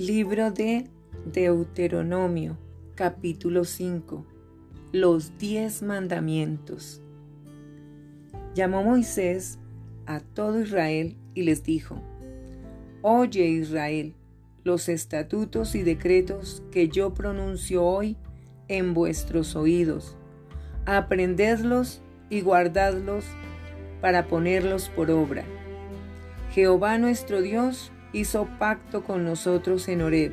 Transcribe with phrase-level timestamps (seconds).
[0.00, 0.86] Libro de
[1.26, 2.56] Deuteronomio,
[2.94, 4.24] capítulo 5.
[4.92, 7.02] Los diez mandamientos.
[8.54, 9.58] Llamó Moisés
[10.06, 12.00] a todo Israel y les dijo,
[13.02, 14.14] Oye Israel,
[14.64, 18.16] los estatutos y decretos que yo pronuncio hoy
[18.68, 20.16] en vuestros oídos.
[20.86, 23.26] Aprendedlos y guardadlos
[24.00, 25.44] para ponerlos por obra.
[26.54, 30.32] Jehová nuestro Dios hizo pacto con nosotros en Horeb.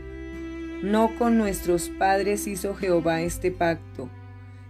[0.84, 4.09] No con nuestros padres hizo Jehová este pacto,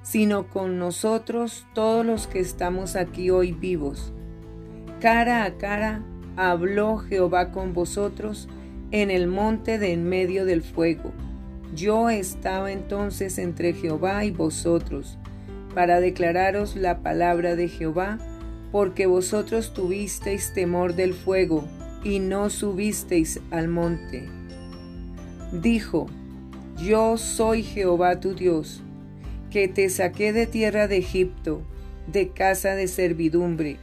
[0.02, 4.14] sino con nosotros todos los que estamos aquí hoy vivos.
[5.02, 6.04] Cara a cara
[6.38, 8.48] habló Jehová con vosotros
[8.92, 11.12] en el monte de en medio del fuego.
[11.76, 15.18] Yo estaba entonces entre Jehová y vosotros,
[15.76, 18.18] para declararos la palabra de Jehová,
[18.72, 21.68] porque vosotros tuvisteis temor del fuego
[22.04, 24.27] y no subisteis al monte.
[25.52, 26.08] Dijo,
[26.77, 28.84] Yo soy Jehová tu Dios,
[29.49, 31.62] que te saqué de tierra de Egipto,
[32.08, 33.77] de casa de servidumbre.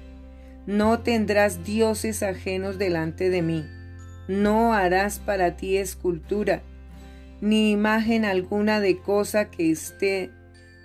[0.66, 3.64] No tendrás dioses ajenos delante de mí.
[4.28, 6.62] No harás para ti escultura,
[7.40, 10.30] ni imagen alguna de cosa que esté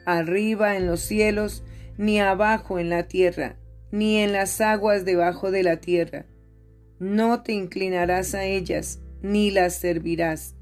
[0.05, 1.63] arriba en los cielos,
[1.97, 3.55] ni abajo en la tierra,
[3.91, 6.25] ni en las aguas debajo de la tierra
[6.99, 10.55] no te inclinarás a ellas, ni las servirás,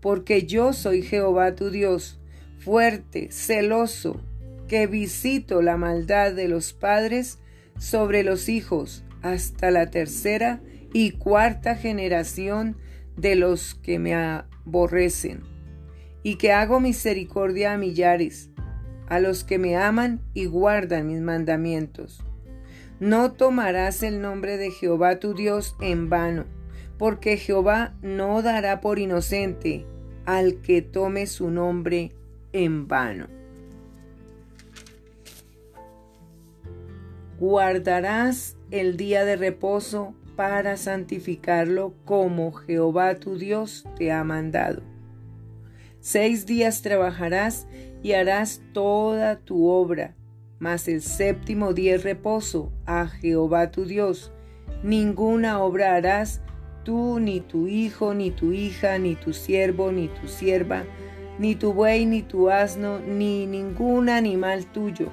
[0.00, 2.20] porque yo soy Jehová tu Dios,
[2.58, 4.20] fuerte, celoso,
[4.68, 7.38] que visito la maldad de los padres
[7.78, 10.60] sobre los hijos hasta la tercera
[10.92, 12.76] y cuarta generación
[13.16, 15.42] de los que me aborrecen,
[16.22, 18.50] y que hago misericordia a millares,
[19.08, 22.24] a los que me aman y guardan mis mandamientos.
[23.00, 26.44] No tomarás el nombre de Jehová tu Dios en vano,
[26.98, 29.86] porque Jehová no dará por inocente
[30.26, 32.12] al que tome su nombre
[32.52, 33.28] en vano.
[37.38, 44.82] Guardarás el día de reposo para santificarlo como Jehová tu Dios te ha mandado.
[46.00, 47.66] Seis días trabajarás
[48.02, 50.16] y harás toda tu obra
[50.60, 54.30] mas el séptimo día es reposo a Jehová tu Dios.
[54.84, 56.42] Ninguna obra harás
[56.84, 60.84] tú, ni tu hijo, ni tu hija, ni tu siervo, ni tu sierva,
[61.38, 65.08] ni tu buey, ni tu asno, ni ningún animal tuyo,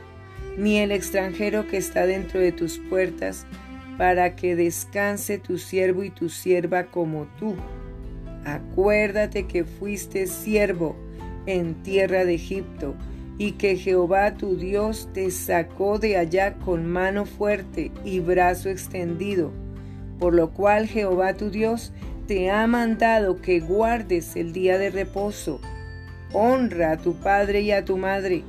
[0.58, 3.46] ni el extranjero que está dentro de tus puertas,
[3.97, 7.56] para que descanse tu siervo y tu sierva como tú.
[8.46, 10.96] Acuérdate que fuiste siervo
[11.46, 12.96] en tierra de Egipto,
[13.38, 19.52] y que Jehová tu Dios te sacó de allá con mano fuerte y brazo extendido,
[20.20, 21.94] por lo cual Jehová tu Dios
[22.28, 25.62] te ha mandado que guardes el día de reposo.
[26.34, 28.44] Honra a tu padre y a tu madre,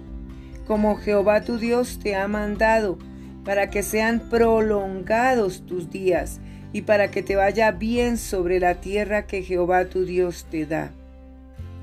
[0.66, 2.98] como Jehová tu Dios te ha mandado,
[3.44, 6.40] para que sean prolongados tus días
[6.72, 10.90] y para que te vaya bien sobre la tierra que Jehová tu Dios te da.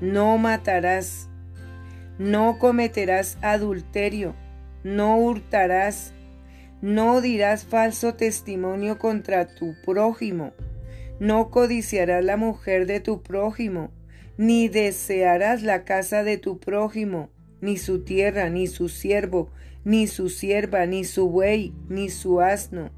[0.00, 1.28] No matarás
[2.18, 4.34] no cometerás adulterio,
[4.84, 6.12] no hurtarás,
[6.80, 10.52] no dirás falso testimonio contra tu prójimo,
[11.20, 13.90] no codiciarás la mujer de tu prójimo,
[14.38, 19.50] ni desearás la casa de tu prójimo, ni su tierra, ni su siervo,
[19.84, 22.90] ni su sierva, ni su buey, ni su asno,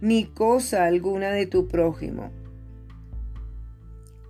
[0.00, 2.30] ni cosa alguna de tu prójimo.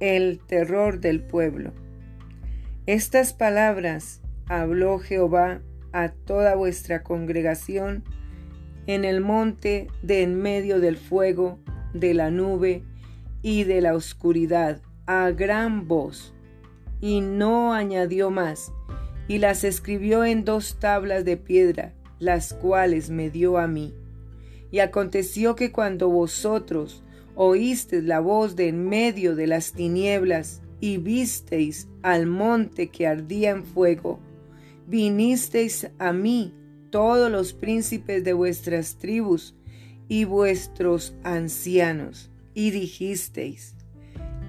[0.00, 1.72] El terror del pueblo.
[2.86, 5.60] Estas palabras habló Jehová
[5.92, 8.04] a toda vuestra congregación
[8.86, 11.58] en el monte de en medio del fuego,
[11.92, 12.82] de la nube
[13.42, 16.34] y de la oscuridad, a gran voz.
[17.00, 18.72] Y no añadió más,
[19.28, 23.94] y las escribió en dos tablas de piedra, las cuales me dio a mí.
[24.70, 30.98] Y aconteció que cuando vosotros oísteis la voz de en medio de las tinieblas, y
[30.98, 34.20] visteis al monte que ardía en fuego,
[34.88, 36.54] vinisteis a mí
[36.90, 39.54] todos los príncipes de vuestras tribus
[40.08, 43.74] y vuestros ancianos, y dijisteis,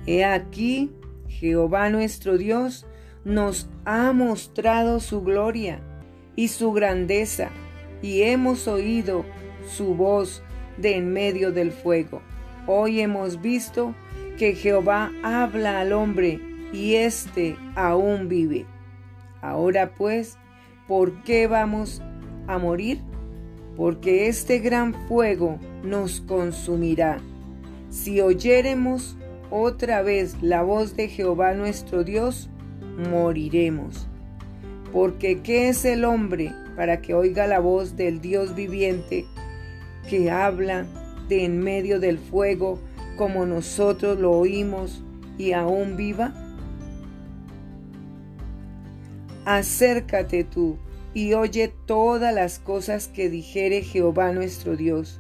[0.08, 0.92] He aquí,
[1.28, 2.86] Jehová nuestro Dios
[3.26, 5.82] nos ha mostrado su gloria
[6.38, 7.50] y su grandeza,
[8.02, 9.26] y hemos oído
[9.68, 10.42] su voz
[10.78, 12.22] de en medio del fuego.
[12.66, 13.94] Hoy hemos visto
[14.38, 16.40] que Jehová habla al hombre,
[16.72, 18.66] y éste aún vive.
[19.42, 20.38] Ahora pues,
[20.88, 22.02] ¿por qué vamos
[22.48, 23.02] a morir?
[23.76, 27.20] Porque este gran fuego nos consumirá.
[27.90, 29.18] Si oyéremos
[29.50, 32.50] otra vez la voz de Jehová nuestro Dios,
[33.10, 34.08] moriremos.
[34.92, 39.26] Porque ¿qué es el hombre para que oiga la voz del Dios viviente
[40.10, 40.86] que habla
[41.28, 42.80] de en medio del fuego
[43.18, 45.04] como nosotros lo oímos
[45.38, 46.34] y aún viva?
[49.50, 50.78] Acércate tú
[51.12, 55.20] y oye todas las cosas que dijere Jehová nuestro Dios.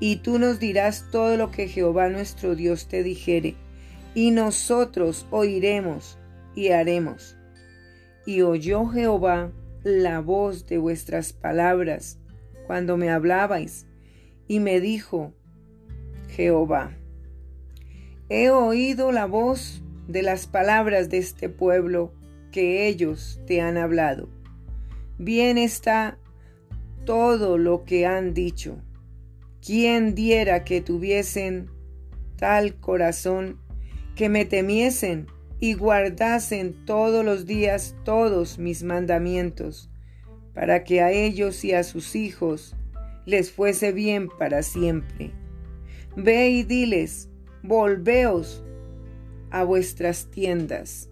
[0.00, 3.56] Y tú nos dirás todo lo que Jehová nuestro Dios te dijere,
[4.14, 6.16] y nosotros oiremos
[6.54, 7.36] y haremos.
[8.24, 9.52] Y oyó Jehová
[9.82, 12.18] la voz de vuestras palabras
[12.66, 13.84] cuando me hablabais,
[14.48, 15.34] y me dijo,
[16.28, 16.96] Jehová,
[18.30, 22.14] he oído la voz de las palabras de este pueblo
[22.52, 24.28] que ellos te han hablado.
[25.18, 26.18] Bien está
[27.04, 28.78] todo lo que han dicho.
[29.64, 31.68] ¿Quién diera que tuviesen
[32.36, 33.58] tal corazón
[34.14, 35.26] que me temiesen
[35.58, 39.90] y guardasen todos los días todos mis mandamientos,
[40.54, 42.76] para que a ellos y a sus hijos
[43.26, 45.32] les fuese bien para siempre?
[46.16, 47.30] Ve y diles,
[47.62, 48.64] volveos
[49.50, 51.11] a vuestras tiendas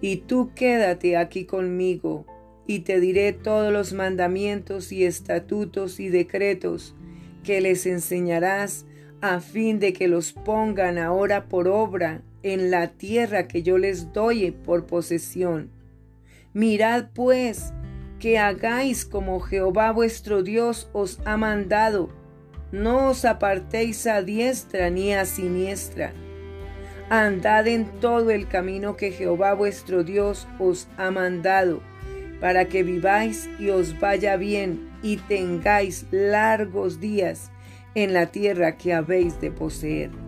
[0.00, 2.26] y tú quédate aquí conmigo,
[2.66, 6.94] y te diré todos los mandamientos y estatutos y decretos
[7.42, 8.84] que les enseñarás
[9.20, 14.12] a fin de que los pongan ahora por obra en la tierra que yo les
[14.12, 15.70] doy por posesión.
[16.52, 17.72] Mirad pues
[18.18, 22.10] que hagáis como Jehová vuestro Dios os ha mandado.
[22.70, 26.12] No os apartéis a diestra ni a siniestra
[27.10, 31.80] Andad en todo el camino que Jehová vuestro Dios os ha mandado,
[32.38, 37.50] para que viváis y os vaya bien y tengáis largos días
[37.94, 40.27] en la tierra que habéis de poseer.